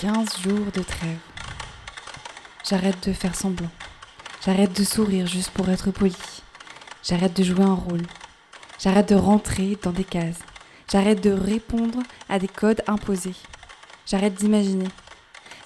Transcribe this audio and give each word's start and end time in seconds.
15 0.00 0.38
jours 0.40 0.72
de 0.72 0.82
trêve. 0.82 1.18
J'arrête 2.66 3.06
de 3.06 3.12
faire 3.12 3.34
semblant. 3.34 3.68
J'arrête 4.42 4.72
de 4.72 4.82
sourire 4.82 5.26
juste 5.26 5.50
pour 5.50 5.68
être 5.68 5.90
poli. 5.90 6.16
J'arrête 7.02 7.36
de 7.36 7.42
jouer 7.42 7.64
un 7.64 7.74
rôle. 7.74 8.06
J'arrête 8.78 9.10
de 9.10 9.14
rentrer 9.14 9.76
dans 9.82 9.90
des 9.90 10.04
cases. 10.04 10.38
J'arrête 10.90 11.22
de 11.22 11.32
répondre 11.32 11.98
à 12.30 12.38
des 12.38 12.48
codes 12.48 12.82
imposés. 12.86 13.34
J'arrête 14.06 14.36
d'imaginer. 14.36 14.88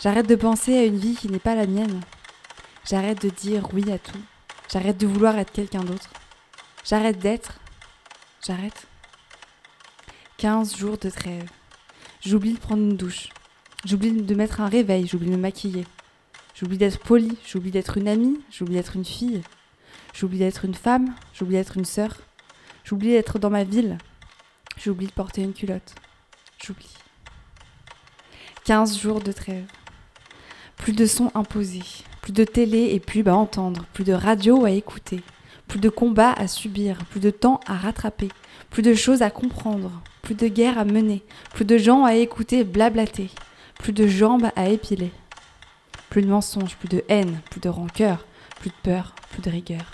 J'arrête 0.02 0.26
de 0.26 0.34
penser 0.34 0.76
à 0.78 0.82
une 0.82 0.98
vie 0.98 1.14
qui 1.14 1.28
n'est 1.28 1.38
pas 1.38 1.54
la 1.54 1.68
mienne. 1.68 2.00
J'arrête 2.90 3.22
de 3.22 3.30
dire 3.30 3.68
oui 3.72 3.88
à 3.92 3.98
tout. 3.98 4.20
J'arrête 4.68 4.98
de 4.98 5.06
vouloir 5.06 5.38
être 5.38 5.52
quelqu'un 5.52 5.84
d'autre. 5.84 6.10
J'arrête 6.84 7.20
d'être. 7.20 7.60
J'arrête. 8.44 8.88
15 10.38 10.76
jours 10.76 10.98
de 10.98 11.08
trêve. 11.08 11.48
J'oublie 12.20 12.54
de 12.54 12.58
prendre 12.58 12.82
une 12.82 12.96
douche. 12.96 13.28
J'oublie 13.84 14.12
de 14.12 14.34
mettre 14.34 14.62
un 14.62 14.68
réveil. 14.68 15.06
J'oublie 15.06 15.28
de 15.28 15.36
me 15.36 15.40
maquiller. 15.40 15.84
J'oublie 16.54 16.78
d'être 16.78 16.98
poli. 16.98 17.36
J'oublie 17.46 17.70
d'être 17.70 17.98
une 17.98 18.08
amie. 18.08 18.40
J'oublie 18.50 18.76
d'être 18.76 18.96
une 18.96 19.04
fille. 19.04 19.42
J'oublie 20.14 20.38
d'être 20.38 20.64
une 20.64 20.74
femme. 20.74 21.14
J'oublie 21.34 21.56
d'être 21.56 21.76
une 21.76 21.84
sœur. 21.84 22.16
J'oublie 22.84 23.10
d'être 23.10 23.38
dans 23.38 23.50
ma 23.50 23.64
ville. 23.64 23.98
J'oublie 24.82 25.06
de 25.06 25.12
porter 25.12 25.42
une 25.42 25.52
culotte. 25.52 25.94
J'oublie. 26.64 26.94
15 28.64 28.98
jours 28.98 29.20
de 29.20 29.32
trêve. 29.32 29.66
Plus 30.78 30.94
de 30.94 31.04
sons 31.04 31.30
imposés. 31.34 31.82
Plus 32.22 32.32
de 32.32 32.44
télé 32.44 32.94
et 32.94 33.00
pub 33.00 33.28
à 33.28 33.36
entendre. 33.36 33.84
Plus 33.92 34.04
de 34.04 34.14
radio 34.14 34.64
à 34.64 34.70
écouter. 34.70 35.20
Plus 35.68 35.78
de 35.78 35.90
combats 35.90 36.32
à 36.32 36.48
subir. 36.48 37.04
Plus 37.10 37.20
de 37.20 37.30
temps 37.30 37.60
à 37.66 37.74
rattraper. 37.74 38.28
Plus 38.70 38.82
de 38.82 38.94
choses 38.94 39.20
à 39.20 39.30
comprendre. 39.30 39.90
Plus 40.22 40.34
de 40.34 40.48
guerre 40.48 40.78
à 40.78 40.86
mener. 40.86 41.22
Plus 41.52 41.66
de 41.66 41.76
gens 41.76 42.04
à 42.04 42.14
écouter 42.14 42.64
blablater. 42.64 43.28
Plus 43.78 43.92
de 43.92 44.06
jambes 44.06 44.50
à 44.56 44.68
épiler. 44.68 45.12
Plus 46.10 46.22
de 46.22 46.28
mensonges. 46.28 46.76
Plus 46.76 46.88
de 46.88 47.04
haine. 47.08 47.40
Plus 47.50 47.60
de 47.60 47.68
rancœur. 47.68 48.24
Plus 48.60 48.70
de 48.70 48.76
peur. 48.82 49.14
Plus 49.30 49.42
de 49.42 49.50
rigueur. 49.50 49.84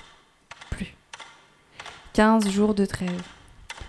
Plus. 0.71 0.95
15 2.13 2.51
jours 2.51 2.75
de 2.75 2.85
trêve. 2.85 3.23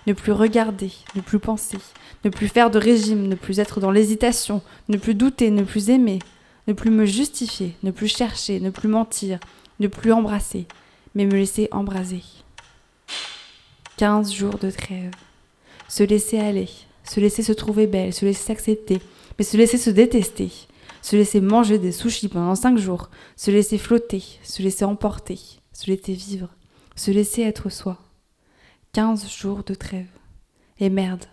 Ne 0.07 0.13
plus 0.13 0.31
regarder, 0.31 0.91
ne 1.15 1.21
plus 1.21 1.37
penser, 1.37 1.77
ne 2.25 2.31
plus 2.31 2.47
faire 2.47 2.71
de 2.71 2.79
régime, 2.79 3.27
ne 3.27 3.35
plus 3.35 3.59
être 3.59 3.79
dans 3.79 3.91
l'hésitation, 3.91 4.63
ne 4.89 4.97
plus 4.97 5.13
douter, 5.13 5.51
ne 5.51 5.63
plus 5.63 5.91
aimer, 5.91 6.17
ne 6.67 6.73
plus 6.73 6.89
me 6.89 7.05
justifier, 7.05 7.75
ne 7.83 7.91
plus 7.91 8.07
chercher, 8.07 8.59
ne 8.59 8.71
plus 8.71 8.89
mentir, 8.89 9.39
ne 9.79 9.87
plus 9.87 10.11
embrasser, 10.11 10.65
mais 11.13 11.25
me 11.25 11.33
laisser 11.33 11.67
embraser. 11.71 12.23
15 13.97 14.33
jours 14.33 14.57
de 14.57 14.71
trêve. 14.71 15.11
Se 15.87 16.03
laisser 16.03 16.39
aller, 16.39 16.69
se 17.11 17.19
laisser 17.19 17.43
se 17.43 17.51
trouver 17.51 17.87
belle, 17.87 18.13
se 18.13 18.23
laisser 18.23 18.41
s'accepter, 18.41 19.01
mais 19.37 19.43
se 19.43 19.57
laisser 19.57 19.77
se 19.77 19.89
détester, 19.89 20.49
se 21.01 21.17
laisser 21.17 21.41
manger 21.41 21.77
des 21.77 21.91
sushis 21.91 22.29
pendant 22.29 22.55
5 22.55 22.77
jours, 22.77 23.09
se 23.35 23.51
laisser 23.51 23.77
flotter, 23.77 24.23
se 24.43 24.63
laisser 24.63 24.85
emporter, 24.85 25.37
se 25.73 25.91
laisser 25.91 26.13
vivre, 26.13 26.55
se 26.95 27.11
laisser 27.11 27.41
être 27.41 27.69
soi. 27.69 27.97
15 28.93 29.29
jours 29.29 29.65
de 29.65 29.73
trêve. 29.73 30.07
Et 30.79 30.89
merde. 30.89 31.25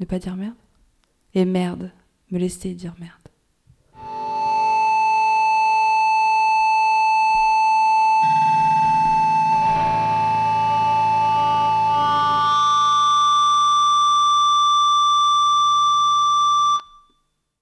Ne 0.00 0.06
pas 0.06 0.18
dire 0.18 0.36
merde 0.36 0.56
Et 1.34 1.44
merde. 1.44 1.92
Me 2.30 2.38
laisser 2.38 2.72
dire 2.72 2.94
merde. 2.98 3.12